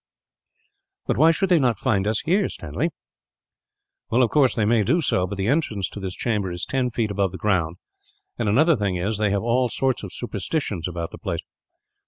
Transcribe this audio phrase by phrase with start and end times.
[1.05, 2.89] "But why should not they find us here, Stanley?"
[4.09, 6.89] "Well, of course they may do so, but the entrance to this chamber is ten
[6.89, 7.77] feet above the ground;
[8.35, 11.41] and another thing is, they have all sorts of superstitions about the place.